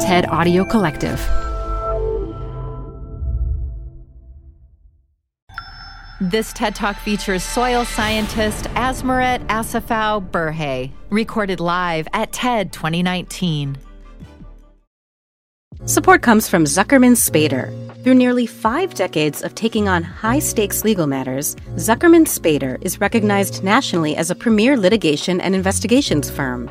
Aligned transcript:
TED 0.00 0.28
Audio 0.28 0.64
Collective. 0.64 1.18
This 6.20 6.52
TED 6.52 6.76
Talk 6.76 6.96
features 6.98 7.42
soil 7.42 7.84
scientist 7.84 8.66
Asmeret 8.76 9.44
Asefaw 9.48 10.30
Berhe, 10.30 10.92
recorded 11.10 11.58
live 11.58 12.06
at 12.12 12.30
TED 12.30 12.72
2019. 12.72 13.76
Support 15.84 16.22
comes 16.22 16.48
from 16.48 16.62
Zuckerman 16.62 17.16
Spader. 17.16 17.74
Through 18.04 18.14
nearly 18.14 18.46
five 18.46 18.94
decades 18.94 19.42
of 19.42 19.56
taking 19.56 19.88
on 19.88 20.04
high 20.04 20.38
stakes 20.38 20.84
legal 20.84 21.08
matters, 21.08 21.56
Zuckerman 21.74 22.26
Spader 22.26 22.78
is 22.82 23.00
recognized 23.00 23.64
nationally 23.64 24.14
as 24.14 24.30
a 24.30 24.36
premier 24.36 24.76
litigation 24.76 25.40
and 25.40 25.56
investigations 25.56 26.30
firm. 26.30 26.70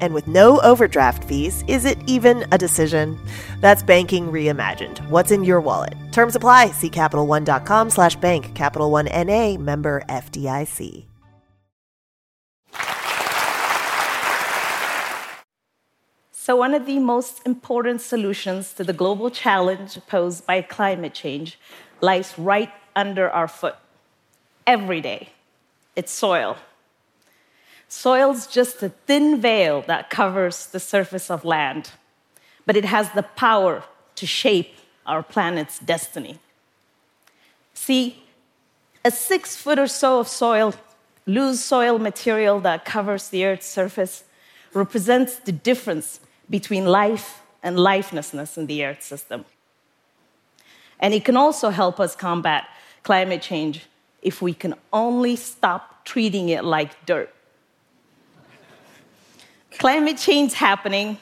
And 0.00 0.14
with 0.14 0.26
no 0.26 0.60
overdraft 0.60 1.24
fees, 1.24 1.64
is 1.68 1.84
it 1.84 1.98
even 2.06 2.46
a 2.52 2.58
decision? 2.58 3.18
That's 3.60 3.82
banking 3.82 4.28
reimagined. 4.28 4.98
What's 5.08 5.30
in 5.30 5.44
your 5.44 5.60
wallet? 5.60 5.94
Terms 6.12 6.34
apply. 6.36 6.72
See 6.72 6.90
CapitalOne.com 6.90 7.90
slash 7.90 8.16
bank. 8.16 8.54
Capital 8.54 8.90
One 8.90 9.08
N.A. 9.08 9.56
member 9.56 10.02
FDIC. 10.08 11.06
So, 16.32 16.56
one 16.56 16.74
of 16.74 16.86
the 16.86 16.98
most 16.98 17.42
important 17.46 18.00
solutions 18.00 18.72
to 18.72 18.82
the 18.82 18.92
global 18.92 19.30
challenge 19.30 19.98
posed 20.08 20.46
by 20.46 20.62
climate 20.62 21.14
change 21.14 21.58
lies 22.00 22.36
right 22.38 22.72
under 22.96 23.30
our 23.30 23.46
foot 23.46 23.76
every 24.66 25.00
day 25.00 25.28
it's 25.96 26.12
soil. 26.12 26.56
Soil's 27.92 28.46
just 28.46 28.84
a 28.84 28.88
thin 28.88 29.40
veil 29.40 29.82
that 29.88 30.10
covers 30.10 30.66
the 30.66 30.78
surface 30.78 31.28
of 31.28 31.44
land, 31.44 31.90
but 32.64 32.76
it 32.76 32.84
has 32.84 33.10
the 33.10 33.24
power 33.24 33.82
to 34.14 34.26
shape 34.26 34.76
our 35.06 35.24
planet's 35.24 35.80
destiny. 35.80 36.38
See, 37.74 38.22
a 39.04 39.10
six 39.10 39.56
foot 39.56 39.76
or 39.76 39.88
so 39.88 40.20
of 40.20 40.28
soil, 40.28 40.72
loose 41.26 41.64
soil 41.64 41.98
material 41.98 42.60
that 42.60 42.84
covers 42.84 43.28
the 43.28 43.44
Earth's 43.44 43.66
surface, 43.66 44.22
represents 44.72 45.40
the 45.40 45.52
difference 45.52 46.20
between 46.48 46.86
life 46.86 47.42
and 47.60 47.76
lifelessness 47.76 48.56
in 48.56 48.66
the 48.66 48.84
Earth 48.84 49.02
system. 49.02 49.44
And 51.00 51.12
it 51.12 51.24
can 51.24 51.36
also 51.36 51.70
help 51.70 51.98
us 51.98 52.14
combat 52.14 52.68
climate 53.02 53.42
change 53.42 53.86
if 54.22 54.40
we 54.40 54.54
can 54.54 54.74
only 54.92 55.34
stop 55.34 56.04
treating 56.04 56.50
it 56.50 56.62
like 56.62 57.04
dirt. 57.04 57.34
Climate 59.80 60.18
change 60.18 60.52
happening, 60.52 61.16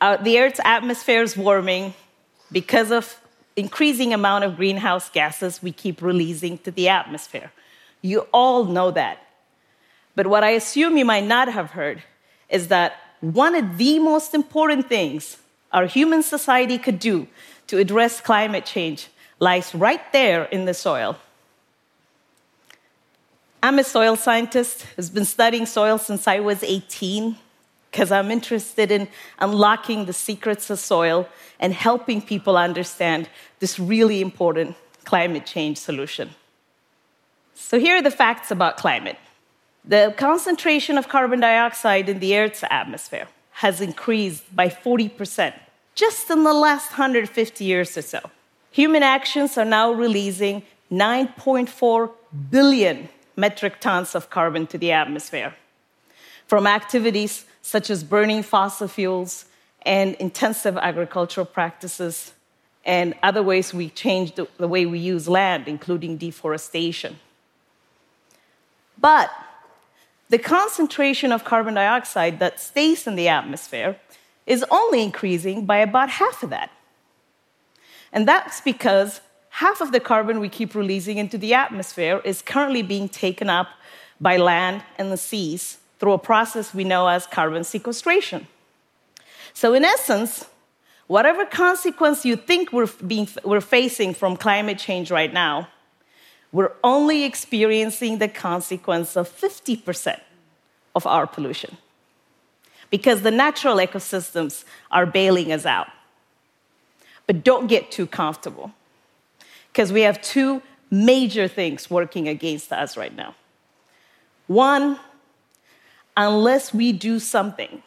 uh, 0.00 0.16
the 0.16 0.40
Earth's 0.40 0.58
atmosphere 0.64 1.22
is 1.22 1.36
warming 1.36 1.94
because 2.50 2.90
of 2.90 3.16
increasing 3.54 4.12
amount 4.12 4.42
of 4.42 4.56
greenhouse 4.56 5.08
gases 5.08 5.62
we 5.62 5.70
keep 5.70 6.02
releasing 6.02 6.58
to 6.58 6.72
the 6.72 6.88
atmosphere. 6.88 7.52
You 8.02 8.26
all 8.32 8.64
know 8.64 8.90
that. 8.90 9.24
But 10.16 10.26
what 10.26 10.42
I 10.42 10.50
assume 10.50 10.96
you 10.96 11.04
might 11.04 11.24
not 11.24 11.52
have 11.52 11.70
heard 11.70 12.02
is 12.48 12.66
that 12.66 12.94
one 13.20 13.54
of 13.54 13.78
the 13.78 14.00
most 14.00 14.34
important 14.34 14.88
things 14.88 15.36
our 15.70 15.86
human 15.86 16.24
society 16.24 16.78
could 16.78 16.98
do 16.98 17.28
to 17.68 17.78
address 17.78 18.20
climate 18.20 18.66
change 18.66 19.06
lies 19.38 19.72
right 19.72 20.02
there 20.12 20.46
in 20.46 20.64
the 20.64 20.74
soil. 20.74 21.16
I'm 23.62 23.78
a 23.78 23.84
soil 23.84 24.16
scientist 24.16 24.82
who's 24.96 25.10
been 25.10 25.24
studying 25.24 25.64
soil 25.64 25.96
since 25.96 26.26
I 26.26 26.40
was 26.40 26.64
18 26.64 27.36
because 28.00 28.12
I'm 28.12 28.30
interested 28.30 28.90
in 28.90 29.08
unlocking 29.40 30.06
the 30.06 30.14
secrets 30.14 30.70
of 30.70 30.78
soil 30.78 31.28
and 31.58 31.74
helping 31.74 32.22
people 32.22 32.56
understand 32.56 33.28
this 33.58 33.78
really 33.78 34.22
important 34.22 34.74
climate 35.04 35.44
change 35.44 35.76
solution. 35.76 36.30
So, 37.52 37.78
here 37.78 37.96
are 37.96 38.02
the 38.02 38.10
facts 38.10 38.50
about 38.50 38.78
climate 38.78 39.18
the 39.84 40.14
concentration 40.16 40.96
of 40.96 41.10
carbon 41.10 41.40
dioxide 41.40 42.08
in 42.08 42.20
the 42.20 42.38
Earth's 42.38 42.64
atmosphere 42.70 43.28
has 43.64 43.82
increased 43.82 44.44
by 44.56 44.68
40% 44.68 45.52
just 45.94 46.30
in 46.30 46.42
the 46.44 46.54
last 46.54 46.92
150 46.92 47.64
years 47.64 47.98
or 47.98 48.02
so. 48.02 48.20
Human 48.70 49.02
actions 49.02 49.58
are 49.58 49.66
now 49.66 49.92
releasing 49.92 50.62
9.4 50.90 52.10
billion 52.50 53.10
metric 53.36 53.78
tons 53.78 54.14
of 54.14 54.30
carbon 54.30 54.66
to 54.68 54.78
the 54.78 54.90
atmosphere 54.90 55.54
from 56.50 56.66
activities 56.66 57.44
such 57.62 57.90
as 57.90 58.02
burning 58.02 58.42
fossil 58.42 58.88
fuels 58.88 59.44
and 59.82 60.16
intensive 60.16 60.76
agricultural 60.76 61.46
practices 61.46 62.32
and 62.84 63.14
other 63.22 63.40
ways 63.40 63.72
we 63.72 63.88
change 63.90 64.34
the, 64.34 64.48
the 64.56 64.66
way 64.66 64.84
we 64.84 64.98
use 64.98 65.28
land, 65.28 65.68
including 65.68 66.16
deforestation. 66.16 67.20
But 68.98 69.30
the 70.28 70.40
concentration 70.40 71.30
of 71.30 71.44
carbon 71.44 71.74
dioxide 71.74 72.40
that 72.40 72.58
stays 72.58 73.06
in 73.06 73.14
the 73.14 73.28
atmosphere 73.28 73.96
is 74.44 74.64
only 74.72 75.04
increasing 75.04 75.66
by 75.66 75.76
about 75.76 76.10
half 76.10 76.42
of 76.42 76.50
that. 76.50 76.72
And 78.12 78.26
that's 78.26 78.60
because 78.60 79.20
half 79.50 79.80
of 79.80 79.92
the 79.92 80.00
carbon 80.00 80.40
we 80.40 80.48
keep 80.48 80.74
releasing 80.74 81.16
into 81.16 81.38
the 81.38 81.54
atmosphere 81.54 82.20
is 82.24 82.42
currently 82.42 82.82
being 82.82 83.08
taken 83.08 83.48
up 83.48 83.68
by 84.20 84.36
land 84.36 84.82
and 84.98 85.12
the 85.12 85.16
seas 85.16 85.76
through 86.00 86.12
a 86.12 86.18
process 86.18 86.74
we 86.74 86.82
know 86.82 87.06
as 87.06 87.26
carbon 87.26 87.62
sequestration. 87.62 88.48
So, 89.52 89.74
in 89.74 89.84
essence, 89.84 90.46
whatever 91.06 91.44
consequence 91.44 92.24
you 92.24 92.36
think 92.36 92.72
we're, 92.72 92.88
being, 93.06 93.28
we're 93.44 93.60
facing 93.60 94.14
from 94.14 94.36
climate 94.36 94.78
change 94.78 95.10
right 95.10 95.32
now, 95.32 95.68
we're 96.52 96.72
only 96.82 97.24
experiencing 97.24 98.18
the 98.18 98.28
consequence 98.28 99.16
of 99.16 99.28
50% 99.28 100.18
of 100.96 101.06
our 101.06 101.26
pollution 101.26 101.76
because 102.90 103.22
the 103.22 103.30
natural 103.30 103.76
ecosystems 103.76 104.64
are 104.90 105.06
bailing 105.06 105.52
us 105.52 105.64
out. 105.64 105.86
But 107.26 107.44
don't 107.44 107.68
get 107.68 107.92
too 107.92 108.06
comfortable 108.06 108.72
because 109.72 109.92
we 109.92 110.00
have 110.00 110.20
two 110.20 110.62
major 110.90 111.46
things 111.46 111.88
working 111.88 112.26
against 112.26 112.72
us 112.72 112.96
right 112.96 113.14
now. 113.14 113.36
One, 114.48 114.98
unless 116.16 116.74
we 116.74 116.92
do 116.92 117.18
something 117.18 117.82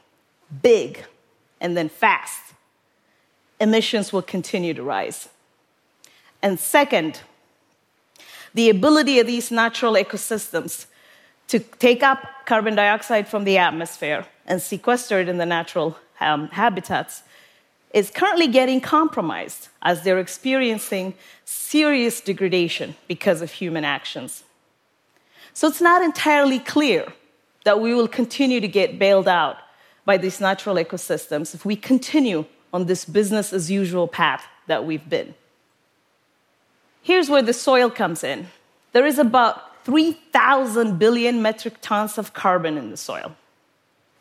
big 0.62 1.06
and 1.60 1.76
then 1.78 1.90
fast, 1.90 2.54
emissions 3.60 4.12
will 4.12 4.22
continue 4.22 4.74
to 4.74 4.84
rise. 4.84 5.30
And 6.42 6.60
second, 6.60 7.22
the 8.54 8.70
ability 8.70 9.20
of 9.20 9.28
these 9.28 9.52
natural 9.52 9.94
ecosystems 9.94 10.86
to 11.48 11.60
take 11.60 12.04
up 12.04 12.24
carbon 12.46 12.76
dioxide 12.76 13.28
from 13.28 13.44
the 13.44 13.58
atmosphere 13.58 14.26
and 14.46 14.62
sequester 14.62 15.20
it 15.20 15.30
in 15.30 15.38
the 15.38 15.46
natural 15.46 15.98
um, 16.20 16.50
habitats 16.50 17.24
is 17.94 18.10
currently 18.10 18.48
getting 18.48 18.82
compromised 18.82 19.70
as 19.82 20.04
they're 20.04 20.20
experiencing 20.20 21.14
serious 21.46 22.22
degradation 22.22 22.96
because 23.08 23.42
of 23.42 23.52
human 23.52 23.86
actions. 23.86 24.44
So 25.54 25.68
it's 25.68 25.82
not 25.82 26.02
entirely 26.02 26.60
clear 26.60 27.14
that 27.64 27.80
we 27.80 27.94
will 27.94 28.08
continue 28.08 28.60
to 28.60 28.68
get 28.68 29.00
bailed 29.00 29.28
out 29.28 29.58
by 30.06 30.18
these 30.18 30.42
natural 30.42 30.76
ecosystems 30.76 31.56
if 31.56 31.66
we 31.66 31.76
continue 31.76 32.46
on 32.74 32.86
this 32.86 33.06
business 33.06 33.54
as 33.54 33.72
usual 33.72 34.08
path 34.08 34.46
that 34.68 34.86
we've 34.86 35.08
been. 35.10 35.34
Here's 37.02 37.30
where 37.30 37.42
the 37.42 37.54
soil 37.54 37.90
comes 37.90 38.24
in. 38.24 38.48
There 38.92 39.06
is 39.06 39.20
about 39.20 39.84
3,000 39.86 40.98
billion 40.98 41.42
metric 41.42 41.76
tons 41.82 42.18
of 42.18 42.34
carbon 42.34 42.78
in 42.78 42.90
the 42.90 42.98
soil. 42.98 43.36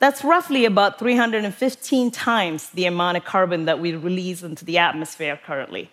That's 0.00 0.24
roughly 0.24 0.64
about 0.64 0.98
315 0.98 2.10
times 2.10 2.70
the 2.70 2.86
amount 2.86 3.18
of 3.18 3.24
carbon 3.24 3.66
that 3.66 3.78
we 3.78 3.94
release 3.94 4.42
into 4.42 4.64
the 4.64 4.78
atmosphere 4.78 5.38
currently. 5.44 5.90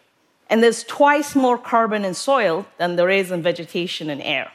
And 0.50 0.64
there's 0.64 0.84
twice 0.84 1.36
more 1.36 1.60
carbon 1.60 2.04
in 2.04 2.16
soil 2.16 2.66
than 2.80 2.96
there 2.96 3.12
is 3.12 3.30
in 3.30 3.44
vegetation 3.44 4.10
and 4.10 4.22
air. 4.24 4.52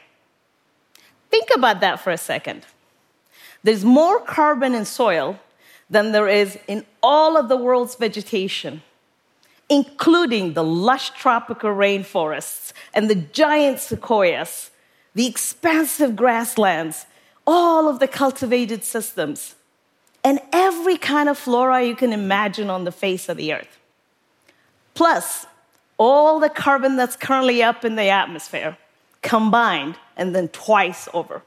Think 1.29 1.49
about 1.55 1.79
that 1.79 2.01
for 2.01 2.11
a 2.11 2.17
second. 2.17 2.65
There's 3.65 3.83
more 3.83 4.19
carbon 4.19 4.75
in 4.75 4.85
soil 4.85 5.39
than 5.89 6.11
there 6.11 6.29
is 6.29 6.55
in 6.67 6.85
all 7.01 7.35
of 7.35 7.49
the 7.49 7.57
world's 7.57 7.95
vegetation, 7.95 8.83
including 9.69 10.53
the 10.53 10.63
lush 10.63 11.09
tropical 11.09 11.71
rainforests 11.71 12.73
and 12.93 13.09
the 13.09 13.15
giant 13.15 13.79
sequoias, 13.79 14.69
the 15.15 15.25
expansive 15.25 16.15
grasslands, 16.15 17.07
all 17.47 17.89
of 17.89 17.97
the 17.97 18.07
cultivated 18.07 18.83
systems, 18.83 19.55
and 20.23 20.39
every 20.53 20.97
kind 20.97 21.27
of 21.27 21.35
flora 21.35 21.81
you 21.81 21.95
can 21.95 22.13
imagine 22.13 22.69
on 22.69 22.83
the 22.83 22.91
face 22.91 23.29
of 23.29 23.37
the 23.37 23.51
earth. 23.51 23.79
Plus, 24.93 25.47
all 25.97 26.39
the 26.39 26.49
carbon 26.49 26.97
that's 26.97 27.15
currently 27.15 27.63
up 27.63 27.83
in 27.83 27.95
the 27.95 28.09
atmosphere 28.09 28.77
combined 29.23 29.95
and 30.15 30.35
then 30.35 30.49
twice 30.49 31.09
over. 31.15 31.41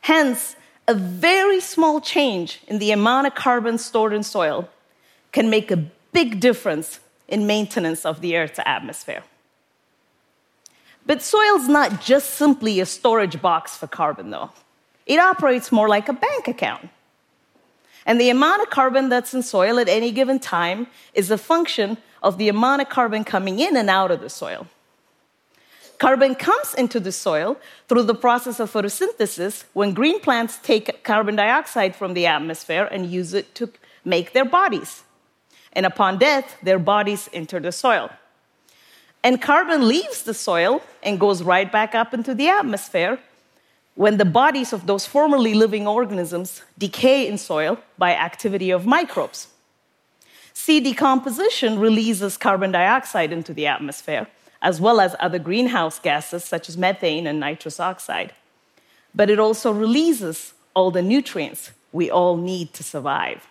Hence, 0.00 0.56
a 0.90 0.94
very 0.94 1.60
small 1.60 2.00
change 2.00 2.60
in 2.66 2.80
the 2.80 2.90
amount 2.90 3.24
of 3.28 3.36
carbon 3.36 3.78
stored 3.78 4.12
in 4.12 4.24
soil 4.24 4.68
can 5.30 5.48
make 5.48 5.70
a 5.70 5.84
big 6.10 6.40
difference 6.40 6.98
in 7.28 7.46
maintenance 7.46 8.04
of 8.04 8.20
the 8.20 8.36
Earth's 8.36 8.58
atmosphere. 8.66 9.22
But 11.06 11.22
soil's 11.22 11.68
not 11.68 12.00
just 12.00 12.30
simply 12.30 12.80
a 12.80 12.86
storage 12.86 13.40
box 13.40 13.76
for 13.76 13.86
carbon, 13.86 14.30
though. 14.30 14.50
It 15.06 15.20
operates 15.20 15.70
more 15.70 15.88
like 15.88 16.08
a 16.08 16.12
bank 16.12 16.48
account. 16.48 16.88
And 18.04 18.20
the 18.20 18.30
amount 18.30 18.62
of 18.62 18.70
carbon 18.70 19.10
that's 19.10 19.32
in 19.32 19.44
soil 19.44 19.78
at 19.78 19.88
any 19.88 20.10
given 20.10 20.40
time 20.40 20.88
is 21.14 21.30
a 21.30 21.38
function 21.38 21.98
of 22.20 22.36
the 22.36 22.48
amount 22.48 22.82
of 22.82 22.88
carbon 22.88 23.22
coming 23.22 23.60
in 23.60 23.76
and 23.76 23.88
out 23.88 24.10
of 24.10 24.20
the 24.22 24.28
soil. 24.28 24.66
Carbon 26.00 26.34
comes 26.34 26.72
into 26.72 26.98
the 26.98 27.12
soil 27.12 27.58
through 27.86 28.04
the 28.04 28.14
process 28.14 28.58
of 28.58 28.72
photosynthesis 28.72 29.64
when 29.74 29.92
green 29.92 30.18
plants 30.18 30.58
take 30.62 31.04
carbon 31.04 31.36
dioxide 31.36 31.94
from 31.94 32.14
the 32.14 32.24
atmosphere 32.24 32.88
and 32.90 33.12
use 33.12 33.34
it 33.34 33.54
to 33.56 33.68
make 34.02 34.32
their 34.32 34.46
bodies. 34.46 35.02
And 35.74 35.84
upon 35.84 36.16
death, 36.16 36.56
their 36.62 36.78
bodies 36.78 37.28
enter 37.34 37.60
the 37.60 37.70
soil. 37.70 38.08
And 39.22 39.42
carbon 39.42 39.86
leaves 39.86 40.22
the 40.22 40.32
soil 40.32 40.80
and 41.02 41.20
goes 41.20 41.42
right 41.42 41.70
back 41.70 41.94
up 41.94 42.14
into 42.14 42.34
the 42.34 42.48
atmosphere 42.48 43.18
when 43.94 44.16
the 44.16 44.24
bodies 44.24 44.72
of 44.72 44.86
those 44.86 45.04
formerly 45.04 45.52
living 45.52 45.86
organisms 45.86 46.62
decay 46.78 47.28
in 47.28 47.36
soil 47.36 47.76
by 47.98 48.14
activity 48.14 48.70
of 48.70 48.86
microbes. 48.86 49.48
See, 50.54 50.80
decomposition 50.80 51.78
releases 51.78 52.38
carbon 52.38 52.72
dioxide 52.72 53.32
into 53.32 53.52
the 53.52 53.66
atmosphere 53.66 54.28
as 54.62 54.80
well 54.80 55.00
as 55.00 55.16
other 55.18 55.38
greenhouse 55.38 55.98
gases 55.98 56.44
such 56.44 56.68
as 56.68 56.76
methane 56.76 57.26
and 57.26 57.40
nitrous 57.40 57.80
oxide. 57.80 58.34
But 59.14 59.30
it 59.30 59.38
also 59.38 59.72
releases 59.72 60.54
all 60.74 60.90
the 60.90 61.02
nutrients 61.02 61.72
we 61.92 62.10
all 62.10 62.36
need 62.36 62.72
to 62.74 62.84
survive. 62.84 63.46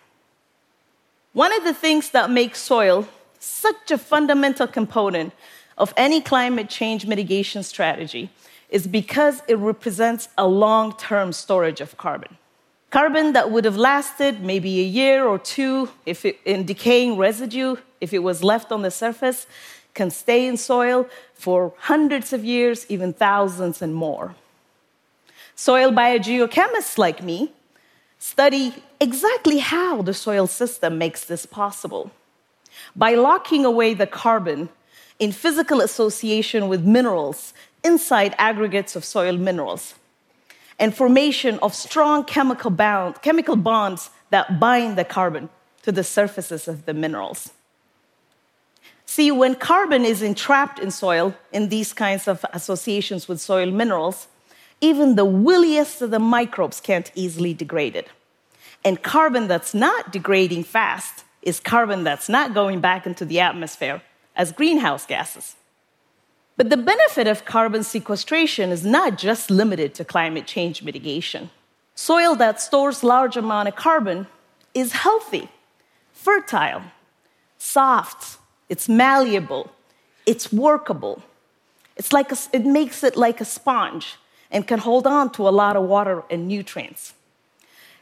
One 1.32 1.52
of 1.52 1.64
the 1.64 1.74
things 1.74 2.10
that 2.10 2.30
makes 2.30 2.60
soil 2.60 3.06
such 3.38 3.90
a 3.90 3.98
fundamental 3.98 4.66
component 4.66 5.32
of 5.78 5.94
any 5.96 6.20
climate 6.20 6.68
change 6.68 7.06
mitigation 7.06 7.62
strategy 7.62 8.30
is 8.68 8.86
because 8.86 9.42
it 9.48 9.56
represents 9.56 10.28
a 10.38 10.46
long 10.46 10.96
term 10.96 11.32
storage 11.32 11.80
of 11.80 11.96
carbon. 11.96 12.36
Carbon 12.90 13.32
that 13.34 13.50
would 13.50 13.64
have 13.64 13.76
lasted 13.76 14.42
maybe 14.42 14.80
a 14.80 14.84
year 14.84 15.24
or 15.24 15.38
two 15.38 15.88
if 16.06 16.24
it, 16.24 16.38
in 16.44 16.66
decaying 16.66 17.16
residue, 17.16 17.76
if 18.00 18.12
it 18.12 18.18
was 18.18 18.42
left 18.42 18.72
on 18.72 18.82
the 18.82 18.90
surface, 18.90 19.46
can 19.94 20.10
stay 20.10 20.46
in 20.46 20.56
soil 20.56 21.08
for 21.34 21.72
hundreds 21.78 22.32
of 22.32 22.44
years, 22.44 22.86
even 22.88 23.12
thousands 23.12 23.82
and 23.82 23.94
more. 23.94 24.34
Soil 25.54 25.90
biogeochemists 25.92 26.96
like 26.98 27.22
me 27.22 27.52
study 28.18 28.74
exactly 29.00 29.58
how 29.58 30.02
the 30.02 30.14
soil 30.14 30.46
system 30.46 30.98
makes 30.98 31.24
this 31.24 31.46
possible. 31.46 32.10
By 32.94 33.14
locking 33.14 33.64
away 33.64 33.94
the 33.94 34.06
carbon 34.06 34.68
in 35.18 35.32
physical 35.32 35.80
association 35.80 36.68
with 36.68 36.84
minerals 36.84 37.52
inside 37.84 38.34
aggregates 38.38 38.96
of 38.96 39.04
soil 39.04 39.36
minerals, 39.36 39.94
and 40.78 40.94
formation 40.94 41.58
of 41.60 41.74
strong 41.74 42.24
chemical, 42.24 42.70
bound, 42.70 43.20
chemical 43.22 43.56
bonds 43.56 44.10
that 44.30 44.58
bind 44.58 44.96
the 44.96 45.04
carbon 45.04 45.48
to 45.82 45.92
the 45.92 46.04
surfaces 46.04 46.68
of 46.68 46.86
the 46.86 46.94
minerals. 46.94 47.50
See, 49.10 49.32
when 49.32 49.56
carbon 49.56 50.04
is 50.04 50.22
entrapped 50.22 50.78
in 50.78 50.92
soil 50.92 51.34
in 51.50 51.68
these 51.68 51.92
kinds 51.92 52.28
of 52.28 52.46
associations 52.52 53.26
with 53.26 53.40
soil 53.40 53.72
minerals, 53.72 54.28
even 54.80 55.16
the 55.16 55.24
williest 55.24 56.00
of 56.00 56.12
the 56.12 56.20
microbes 56.20 56.80
can't 56.80 57.10
easily 57.16 57.52
degrade 57.52 57.96
it. 57.96 58.06
And 58.84 59.02
carbon 59.02 59.48
that's 59.48 59.74
not 59.74 60.12
degrading 60.12 60.62
fast 60.62 61.24
is 61.42 61.58
carbon 61.58 62.04
that's 62.04 62.28
not 62.28 62.54
going 62.54 62.80
back 62.80 63.04
into 63.04 63.24
the 63.24 63.40
atmosphere 63.40 64.00
as 64.36 64.52
greenhouse 64.52 65.06
gases. 65.06 65.56
But 66.56 66.70
the 66.70 66.76
benefit 66.76 67.26
of 67.26 67.44
carbon 67.44 67.82
sequestration 67.82 68.70
is 68.70 68.84
not 68.84 69.18
just 69.18 69.50
limited 69.50 69.92
to 69.94 70.04
climate 70.04 70.46
change 70.46 70.84
mitigation. 70.84 71.50
Soil 71.96 72.36
that 72.36 72.60
stores 72.60 73.02
large 73.02 73.36
amount 73.36 73.66
of 73.66 73.74
carbon 73.74 74.28
is 74.72 74.92
healthy, 74.92 75.48
fertile, 76.12 76.82
soft, 77.58 78.36
it's 78.70 78.88
malleable, 78.88 79.70
it's 80.24 80.50
workable. 80.52 81.22
It's 81.96 82.12
like 82.12 82.32
a, 82.32 82.36
it 82.52 82.64
makes 82.64 83.04
it 83.04 83.16
like 83.16 83.42
a 83.42 83.44
sponge 83.44 84.16
and 84.50 84.66
can 84.66 84.78
hold 84.78 85.06
on 85.06 85.30
to 85.32 85.46
a 85.46 85.50
lot 85.50 85.76
of 85.76 85.82
water 85.82 86.22
and 86.30 86.48
nutrients. 86.48 87.12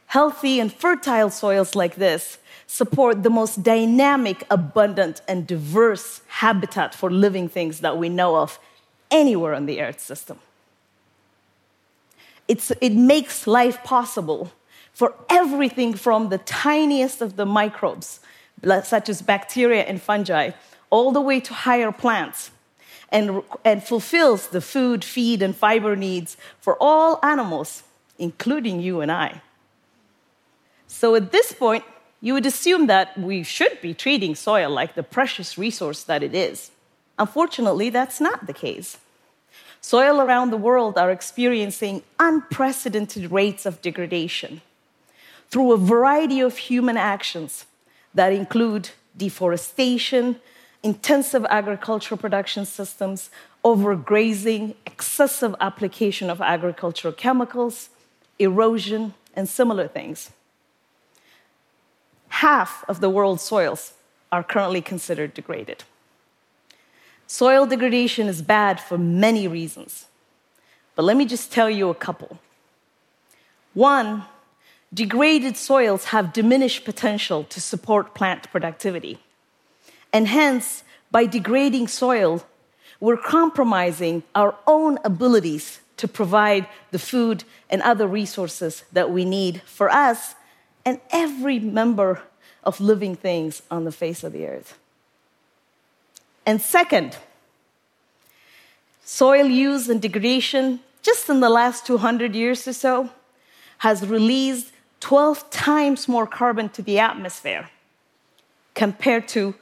Healthy 0.05 0.59
and 0.59 0.71
fertile 0.71 1.29
soils 1.29 1.75
like 1.75 1.95
this 1.95 2.37
support 2.67 3.23
the 3.23 3.29
most 3.31 3.63
dynamic, 3.63 4.45
abundant, 4.51 5.21
and 5.27 5.47
diverse 5.47 6.21
habitat 6.27 6.93
for 6.93 7.09
living 7.09 7.49
things 7.49 7.79
that 7.79 7.97
we 7.97 8.07
know 8.07 8.37
of 8.37 8.59
anywhere 9.09 9.55
on 9.55 9.65
the 9.65 9.81
Earth 9.81 9.99
system. 9.99 10.37
It's, 12.47 12.71
it 12.79 12.93
makes 12.93 13.47
life 13.47 13.83
possible 13.83 14.51
for 14.93 15.15
everything 15.29 15.95
from 15.95 16.29
the 16.29 16.37
tiniest 16.37 17.21
of 17.21 17.35
the 17.37 17.45
microbes 17.45 18.19
such 18.83 19.09
as 19.09 19.21
bacteria 19.21 19.83
and 19.83 20.01
fungi, 20.01 20.51
all 20.89 21.11
the 21.11 21.21
way 21.21 21.39
to 21.39 21.53
higher 21.53 21.91
plants, 21.91 22.51
and, 23.11 23.43
and 23.63 23.83
fulfills 23.83 24.47
the 24.47 24.61
food, 24.61 25.03
feed, 25.03 25.41
and 25.41 25.55
fiber 25.55 25.95
needs 25.95 26.37
for 26.59 26.77
all 26.79 27.19
animals, 27.23 27.83
including 28.17 28.79
you 28.79 29.01
and 29.01 29.11
I. 29.11 29.41
So 30.87 31.15
at 31.15 31.31
this 31.31 31.53
point, 31.53 31.83
you 32.21 32.33
would 32.33 32.45
assume 32.45 32.87
that 32.87 33.17
we 33.17 33.43
should 33.43 33.79
be 33.81 33.93
treating 33.93 34.35
soil 34.35 34.69
like 34.69 34.95
the 34.95 35.03
precious 35.03 35.57
resource 35.57 36.03
that 36.03 36.23
it 36.23 36.35
is. 36.35 36.71
Unfortunately, 37.17 37.89
that's 37.89 38.19
not 38.19 38.47
the 38.47 38.53
case. 38.53 38.97
Soil 39.81 40.19
around 40.19 40.49
the 40.49 40.57
world 40.57 40.97
are 40.97 41.11
experiencing 41.11 42.03
unprecedented 42.19 43.31
rates 43.31 43.65
of 43.65 43.81
degradation 43.81 44.61
through 45.49 45.71
a 45.71 45.77
variety 45.77 46.41
of 46.41 46.57
human 46.57 46.97
actions 46.97 47.65
that 48.13 48.33
include 48.33 48.89
deforestation, 49.17 50.39
intensive 50.83 51.45
agricultural 51.49 52.17
production 52.17 52.65
systems, 52.65 53.29
overgrazing, 53.63 54.75
excessive 54.85 55.55
application 55.59 56.29
of 56.29 56.41
agricultural 56.41 57.13
chemicals, 57.13 57.89
erosion, 58.37 59.13
and 59.35 59.47
similar 59.47 59.87
things. 59.87 60.31
Half 62.29 62.85
of 62.87 63.01
the 63.01 63.09
world's 63.09 63.43
soils 63.43 63.93
are 64.31 64.43
currently 64.43 64.81
considered 64.81 65.33
degraded. 65.33 65.83
Soil 67.27 67.65
degradation 67.65 68.27
is 68.27 68.41
bad 68.41 68.79
for 68.79 68.97
many 68.97 69.47
reasons, 69.47 70.05
but 70.95 71.03
let 71.03 71.17
me 71.17 71.25
just 71.25 71.51
tell 71.51 71.69
you 71.69 71.89
a 71.89 71.95
couple. 71.95 72.39
One, 73.73 74.23
degraded 74.93 75.57
soils 75.57 76.05
have 76.05 76.33
diminished 76.33 76.85
potential 76.85 77.43
to 77.45 77.61
support 77.61 78.15
plant 78.15 78.49
productivity. 78.51 79.19
And 80.11 80.27
hence, 80.27 80.83
by 81.11 81.25
degrading 81.25 81.87
soil, 81.87 82.43
we're 82.99 83.17
compromising 83.17 84.23
our 84.35 84.55
own 84.67 84.97
abilities 85.03 85.79
to 85.97 86.07
provide 86.07 86.67
the 86.91 86.99
food 86.99 87.43
and 87.69 87.81
other 87.81 88.07
resources 88.07 88.83
that 88.91 89.11
we 89.11 89.25
need 89.25 89.61
for 89.63 89.89
us 89.89 90.35
and 90.85 90.99
every 91.11 91.59
member 91.59 92.21
of 92.63 92.79
living 92.79 93.15
things 93.15 93.61
on 93.69 93.83
the 93.83 93.91
face 93.91 94.23
of 94.23 94.33
the 94.33 94.47
earth. 94.47 94.77
And 96.45 96.61
second, 96.61 97.17
soil 99.03 99.45
use 99.45 99.89
and 99.89 100.01
degradation, 100.01 100.79
just 101.01 101.29
in 101.29 101.41
the 101.41 101.49
last 101.49 101.85
200 101.85 102.33
years 102.33 102.67
or 102.67 102.73
so, 102.73 103.09
has 103.79 104.05
released 104.05 104.71
12 104.99 105.49
times 105.49 106.07
more 106.07 106.27
carbon 106.27 106.69
to 106.69 106.81
the 106.81 106.99
atmosphere 106.99 107.69
compared 108.75 109.27
to 109.29 109.55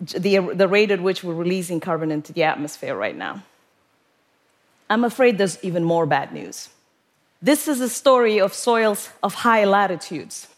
the, 0.00 0.38
the 0.38 0.68
rate 0.68 0.90
at 0.90 1.02
which 1.02 1.24
we're 1.24 1.34
releasing 1.34 1.80
carbon 1.80 2.10
into 2.10 2.32
the 2.32 2.44
atmosphere 2.44 2.94
right 2.94 3.16
now. 3.16 3.42
I'm 4.90 5.04
afraid 5.04 5.38
there's 5.38 5.62
even 5.62 5.84
more 5.84 6.06
bad 6.06 6.32
news. 6.32 6.70
This 7.42 7.68
is 7.68 7.80
a 7.80 7.88
story 7.88 8.40
of 8.40 8.54
soils 8.54 9.10
of 9.22 9.34
high 9.34 9.64
latitudes. 9.64 10.48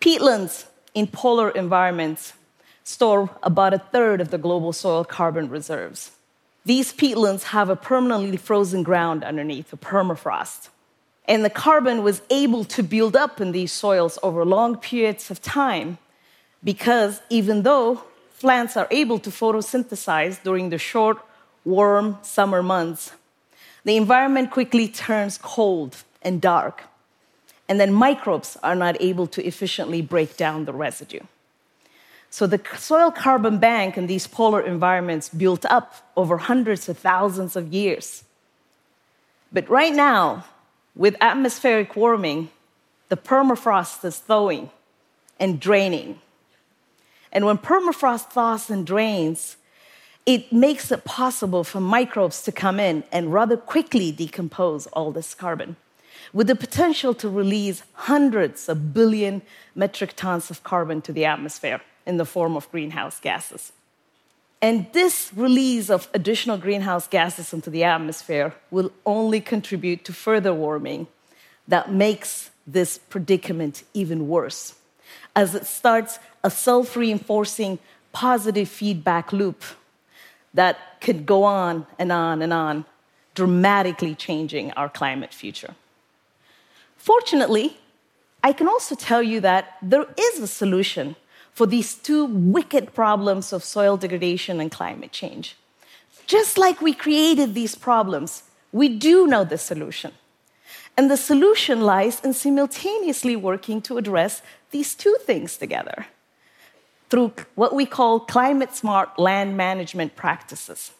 Peatlands 0.00 0.66
in 0.94 1.06
polar 1.06 1.50
environments 1.50 2.32
store 2.84 3.30
about 3.42 3.74
a 3.74 3.78
third 3.78 4.20
of 4.20 4.30
the 4.30 4.38
global 4.38 4.72
soil 4.72 5.04
carbon 5.04 5.48
reserves. 5.50 6.12
These 6.64 6.92
peatlands 6.92 7.44
have 7.44 7.68
a 7.68 7.76
permanently 7.76 8.36
frozen 8.36 8.82
ground 8.82 9.24
underneath, 9.24 9.72
a 9.72 9.76
permafrost. 9.76 10.68
And 11.30 11.44
the 11.44 11.50
carbon 11.50 12.02
was 12.02 12.22
able 12.28 12.64
to 12.64 12.82
build 12.82 13.14
up 13.14 13.40
in 13.40 13.52
these 13.52 13.70
soils 13.70 14.18
over 14.20 14.44
long 14.44 14.76
periods 14.76 15.30
of 15.30 15.40
time 15.40 15.96
because 16.64 17.22
even 17.30 17.62
though 17.62 18.02
plants 18.40 18.76
are 18.76 18.88
able 18.90 19.20
to 19.20 19.30
photosynthesize 19.30 20.42
during 20.42 20.70
the 20.70 20.78
short, 20.78 21.18
warm 21.64 22.18
summer 22.22 22.64
months, 22.64 23.12
the 23.84 23.96
environment 23.96 24.50
quickly 24.50 24.88
turns 24.88 25.38
cold 25.38 26.02
and 26.20 26.40
dark. 26.40 26.82
And 27.68 27.78
then 27.78 27.92
microbes 27.92 28.56
are 28.64 28.74
not 28.74 29.00
able 29.00 29.28
to 29.28 29.46
efficiently 29.46 30.02
break 30.02 30.36
down 30.36 30.64
the 30.64 30.72
residue. 30.72 31.20
So 32.28 32.48
the 32.48 32.60
soil 32.76 33.12
carbon 33.12 33.58
bank 33.58 33.96
in 33.96 34.08
these 34.08 34.26
polar 34.26 34.62
environments 34.62 35.28
built 35.28 35.64
up 35.66 35.94
over 36.16 36.38
hundreds 36.38 36.88
of 36.88 36.98
thousands 36.98 37.54
of 37.54 37.72
years. 37.72 38.24
But 39.52 39.68
right 39.70 39.94
now, 39.94 40.44
with 41.00 41.16
atmospheric 41.22 41.96
warming, 41.96 42.50
the 43.08 43.16
permafrost 43.16 44.04
is 44.04 44.18
thawing 44.18 44.68
and 45.38 45.58
draining. 45.58 46.20
And 47.32 47.46
when 47.46 47.56
permafrost 47.56 48.32
thaws 48.32 48.68
and 48.68 48.86
drains, 48.86 49.56
it 50.26 50.52
makes 50.52 50.92
it 50.92 51.04
possible 51.04 51.64
for 51.64 51.80
microbes 51.80 52.42
to 52.42 52.52
come 52.52 52.78
in 52.78 53.02
and 53.10 53.32
rather 53.32 53.56
quickly 53.56 54.12
decompose 54.12 54.88
all 54.88 55.10
this 55.10 55.32
carbon, 55.32 55.76
with 56.34 56.48
the 56.48 56.54
potential 56.54 57.14
to 57.14 57.30
release 57.30 57.82
hundreds 57.94 58.68
of 58.68 58.92
billion 58.92 59.40
metric 59.74 60.12
tons 60.16 60.50
of 60.50 60.62
carbon 60.62 61.00
to 61.00 61.14
the 61.14 61.24
atmosphere 61.24 61.80
in 62.04 62.18
the 62.18 62.26
form 62.26 62.58
of 62.58 62.70
greenhouse 62.70 63.18
gases. 63.20 63.72
And 64.62 64.86
this 64.92 65.32
release 65.34 65.88
of 65.88 66.08
additional 66.12 66.58
greenhouse 66.58 67.06
gases 67.06 67.52
into 67.54 67.70
the 67.70 67.84
atmosphere 67.84 68.54
will 68.70 68.92
only 69.06 69.40
contribute 69.40 70.04
to 70.04 70.12
further 70.12 70.52
warming 70.52 71.06
that 71.66 71.92
makes 71.92 72.50
this 72.66 72.98
predicament 72.98 73.84
even 73.94 74.28
worse, 74.28 74.74
as 75.34 75.54
it 75.54 75.66
starts 75.66 76.18
a 76.44 76.50
self 76.50 76.94
reinforcing 76.94 77.78
positive 78.12 78.68
feedback 78.68 79.32
loop 79.32 79.62
that 80.52 81.00
could 81.00 81.24
go 81.24 81.44
on 81.44 81.86
and 81.98 82.12
on 82.12 82.42
and 82.42 82.52
on, 82.52 82.84
dramatically 83.34 84.14
changing 84.14 84.72
our 84.72 84.88
climate 84.88 85.32
future. 85.32 85.74
Fortunately, 86.96 87.78
I 88.42 88.52
can 88.52 88.68
also 88.68 88.94
tell 88.94 89.22
you 89.22 89.40
that 89.40 89.76
there 89.80 90.06
is 90.18 90.40
a 90.40 90.46
solution 90.46 91.16
for 91.52 91.66
these 91.66 91.94
two 91.94 92.24
wicked 92.26 92.94
problems 92.94 93.52
of 93.52 93.64
soil 93.64 93.96
degradation 93.96 94.60
and 94.60 94.70
climate 94.70 95.12
change. 95.12 95.56
Just 96.26 96.58
like 96.58 96.80
we 96.80 96.92
created 96.92 97.54
these 97.54 97.74
problems, 97.74 98.44
we 98.72 98.88
do 98.88 99.26
know 99.26 99.44
the 99.44 99.58
solution. 99.58 100.12
And 100.96 101.10
the 101.10 101.16
solution 101.16 101.80
lies 101.80 102.20
in 102.20 102.34
simultaneously 102.34 103.36
working 103.36 103.80
to 103.82 103.98
address 103.98 104.42
these 104.70 104.94
two 104.94 105.16
things 105.22 105.56
together 105.56 106.06
through 107.08 107.32
what 107.56 107.74
we 107.74 107.86
call 107.86 108.20
climate 108.20 108.74
smart 108.74 109.18
land 109.18 109.56
management 109.56 110.14
practices. 110.14 110.92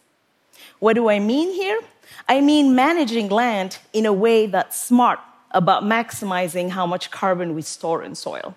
What 0.81 0.95
do 0.95 1.09
I 1.09 1.19
mean 1.19 1.53
here? 1.53 1.81
I 2.29 2.41
mean 2.41 2.75
managing 2.75 3.29
land 3.29 3.79
in 3.93 4.07
a 4.07 4.13
way 4.13 4.47
that's 4.47 4.79
smart 4.79 5.21
about 5.53 5.85
maximizing 5.85 6.71
how 6.71 6.87
much 6.87 7.11
carbon 7.11 7.55
we 7.55 7.63
store 7.63 8.03
in 8.03 8.15
soil. 8.15 8.55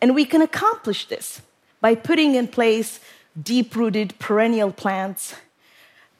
And 0.00 0.14
we 0.14 0.24
can 0.24 0.42
accomplish 0.42 1.06
this 1.06 1.42
by 1.80 1.94
putting 1.94 2.34
in 2.34 2.48
place 2.48 3.00
deep 3.40 3.76
rooted 3.76 4.18
perennial 4.18 4.72
plants, 4.72 5.34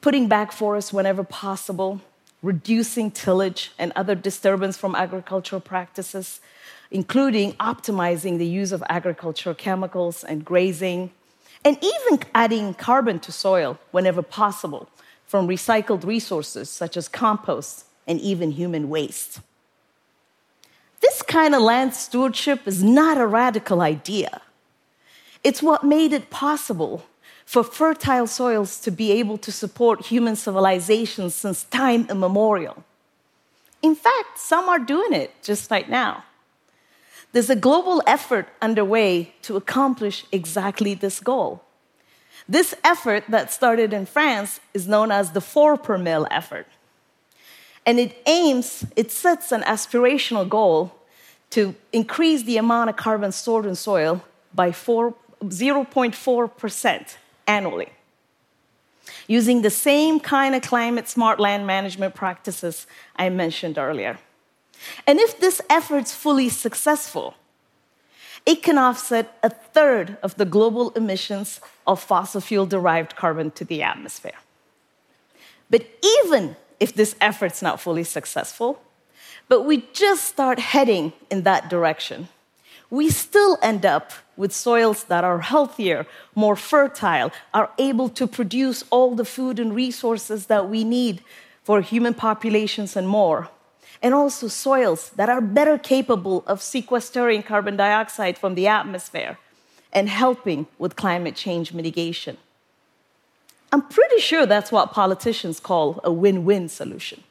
putting 0.01 0.27
back 0.27 0.51
forests 0.51 0.93
whenever 0.93 1.23
possible, 1.23 2.01
reducing 2.41 3.11
tillage 3.11 3.71
and 3.77 3.91
other 3.95 4.15
disturbance 4.15 4.77
from 4.77 4.95
agricultural 4.95 5.61
practices, 5.61 6.39
including 6.89 7.53
optimizing 7.53 8.37
the 8.37 8.47
use 8.47 8.71
of 8.71 8.83
agricultural 8.89 9.55
chemicals 9.55 10.23
and 10.23 10.43
grazing, 10.43 11.11
and 11.63 11.77
even 11.81 12.19
adding 12.33 12.73
carbon 12.73 13.19
to 13.19 13.31
soil 13.31 13.77
whenever 13.91 14.21
possible 14.21 14.89
from 15.25 15.47
recycled 15.47 16.05
resources 16.05 16.69
such 16.69 16.97
as 16.97 17.07
compost 17.07 17.85
and 18.07 18.19
even 18.19 18.51
human 18.51 18.89
waste. 18.89 19.39
This 21.01 21.21
kind 21.21 21.55
of 21.55 21.61
land 21.61 21.93
stewardship 21.93 22.67
is 22.67 22.83
not 22.83 23.17
a 23.17 23.25
radical 23.25 23.81
idea. 23.81 24.41
It's 25.43 25.61
what 25.61 25.83
made 25.83 26.13
it 26.13 26.29
possible 26.29 27.03
for 27.45 27.63
fertile 27.63 28.27
soils 28.27 28.79
to 28.79 28.91
be 28.91 29.11
able 29.11 29.37
to 29.39 29.51
support 29.51 30.05
human 30.05 30.35
civilizations 30.35 31.35
since 31.35 31.63
time 31.65 32.07
immemorial. 32.09 32.83
In 33.81 33.95
fact, 33.95 34.37
some 34.37 34.69
are 34.69 34.79
doing 34.79 35.13
it 35.13 35.31
just 35.41 35.71
right 35.71 35.89
now. 35.89 36.23
There's 37.31 37.49
a 37.49 37.55
global 37.55 38.03
effort 38.05 38.47
underway 38.61 39.33
to 39.41 39.55
accomplish 39.55 40.25
exactly 40.31 40.93
this 40.93 41.19
goal. 41.19 41.63
This 42.47 42.75
effort 42.83 43.23
that 43.29 43.51
started 43.51 43.93
in 43.93 44.05
France 44.05 44.59
is 44.73 44.87
known 44.87 45.11
as 45.11 45.31
the 45.31 45.41
four 45.41 45.77
per 45.77 45.97
mil 45.97 46.27
effort. 46.29 46.67
And 47.85 47.99
it 47.99 48.17
aims, 48.25 48.85
it 48.95 49.11
sets 49.11 49.51
an 49.51 49.61
aspirational 49.61 50.47
goal 50.47 50.95
to 51.51 51.75
increase 51.91 52.43
the 52.43 52.57
amount 52.57 52.89
of 52.89 52.95
carbon 52.95 53.31
stored 53.31 53.65
in 53.65 53.75
soil 53.75 54.23
by 54.53 54.71
0.4% 54.71 57.15
annually. 57.47 57.89
Using 59.27 59.61
the 59.61 59.69
same 59.69 60.19
kind 60.19 60.55
of 60.55 60.61
climate 60.61 61.07
smart 61.07 61.39
land 61.39 61.65
management 61.67 62.15
practices 62.15 62.87
I 63.15 63.29
mentioned 63.29 63.77
earlier. 63.77 64.17
And 65.05 65.19
if 65.19 65.39
this 65.39 65.61
effort's 65.69 66.13
fully 66.13 66.49
successful, 66.49 67.35
it 68.45 68.63
can 68.63 68.77
offset 68.77 69.37
a 69.43 69.49
third 69.49 70.17
of 70.23 70.35
the 70.35 70.45
global 70.45 70.91
emissions 70.91 71.59
of 71.85 72.01
fossil 72.01 72.41
fuel 72.41 72.65
derived 72.65 73.15
carbon 73.15 73.51
to 73.51 73.65
the 73.65 73.83
atmosphere. 73.83 74.39
But 75.69 75.85
even 76.23 76.55
if 76.81 76.93
this 76.95 77.15
effort's 77.21 77.61
not 77.61 77.79
fully 77.79 78.03
successful, 78.03 78.81
but 79.47 79.61
we 79.61 79.85
just 79.93 80.25
start 80.25 80.57
heading 80.59 81.13
in 81.29 81.43
that 81.43 81.69
direction, 81.69 82.27
we 82.89 83.09
still 83.09 83.57
end 83.61 83.85
up 83.85 84.11
with 84.35 84.51
soils 84.51 85.05
that 85.05 85.23
are 85.23 85.39
healthier, 85.39 86.07
more 86.33 86.55
fertile, 86.55 87.31
are 87.53 87.69
able 87.77 88.09
to 88.09 88.25
produce 88.25 88.83
all 88.89 89.13
the 89.15 89.23
food 89.23 89.59
and 89.59 89.75
resources 89.75 90.47
that 90.47 90.67
we 90.67 90.83
need 90.83 91.21
for 91.63 91.81
human 91.81 92.15
populations 92.15 92.97
and 92.97 93.07
more. 93.07 93.49
And 94.01 94.15
also 94.15 94.47
soils 94.47 95.11
that 95.11 95.29
are 95.29 95.41
better 95.41 95.77
capable 95.77 96.43
of 96.47 96.61
sequestering 96.61 97.43
carbon 97.43 97.77
dioxide 97.77 98.37
from 98.39 98.55
the 98.55 98.65
atmosphere 98.65 99.37
and 99.93 100.09
helping 100.09 100.65
with 100.79 100.95
climate 100.95 101.35
change 101.35 101.71
mitigation. 101.71 102.37
I'm 103.71 103.81
pretty 103.81 104.19
sure 104.19 104.45
that's 104.45 104.71
what 104.71 104.91
politicians 104.91 105.59
call 105.59 106.01
a 106.03 106.11
win 106.11 106.43
win 106.43 106.67
solution. 106.67 107.23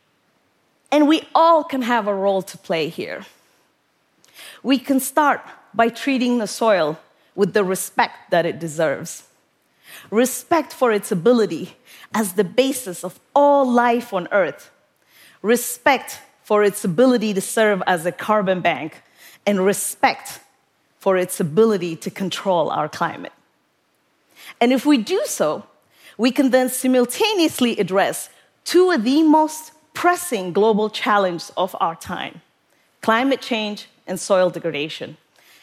And 0.90 1.06
we 1.06 1.22
all 1.34 1.62
can 1.62 1.82
have 1.82 2.08
a 2.08 2.14
role 2.14 2.42
to 2.42 2.58
play 2.58 2.88
here. 2.88 3.26
We 4.62 4.78
can 4.78 5.00
start 5.00 5.42
by 5.74 5.88
treating 5.88 6.38
the 6.38 6.46
soil 6.46 6.98
with 7.34 7.52
the 7.52 7.64
respect 7.64 8.30
that 8.30 8.46
it 8.46 8.58
deserves. 8.58 9.24
Respect 10.10 10.72
for 10.72 10.92
its 10.92 11.12
ability 11.12 11.76
as 12.14 12.32
the 12.32 12.44
basis 12.44 13.04
of 13.04 13.20
all 13.34 13.70
life 13.70 14.12
on 14.12 14.28
earth. 14.32 14.70
Respect 15.42 16.20
for 16.42 16.64
its 16.64 16.84
ability 16.84 17.34
to 17.34 17.40
serve 17.40 17.82
as 17.86 18.04
a 18.06 18.12
carbon 18.12 18.60
bank. 18.60 19.02
And 19.46 19.64
respect 19.64 20.40
for 20.98 21.16
its 21.16 21.40
ability 21.40 21.96
to 21.96 22.10
control 22.10 22.70
our 22.70 22.88
climate. 22.88 23.32
And 24.60 24.72
if 24.72 24.84
we 24.84 24.98
do 24.98 25.22
so, 25.24 25.64
we 26.20 26.30
can 26.30 26.50
then 26.50 26.68
simultaneously 26.68 27.78
address 27.78 28.28
two 28.64 28.90
of 28.90 29.04
the 29.04 29.22
most 29.22 29.72
pressing 29.94 30.52
global 30.52 30.90
challenges 30.90 31.50
of 31.56 31.74
our 31.80 31.96
time 31.96 32.42
climate 33.00 33.40
change 33.40 33.88
and 34.06 34.20
soil 34.20 34.50
degradation. 34.50 35.16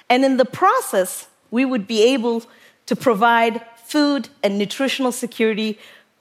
And 0.10 0.26
in 0.26 0.38
the 0.38 0.46
process, 0.46 1.28
we 1.52 1.64
would 1.64 1.86
be 1.86 2.02
able 2.02 2.42
to 2.88 2.96
provide 2.96 3.64
food 3.76 4.30
and 4.42 4.58
nutritional 4.58 5.12
security 5.12 5.78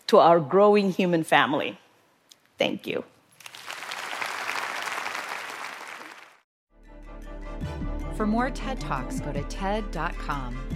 to 0.09 0.19
our 0.19 0.39
growing 0.39 0.93
human 0.93 1.25
family. 1.25 1.79
Thank 2.59 2.87
you. 2.87 3.05
For 8.17 8.27
more 8.27 8.51
TED 8.51 8.81
Talks, 8.81 9.19
go 9.21 9.33
to 9.33 9.43
TED.com. 9.45 10.76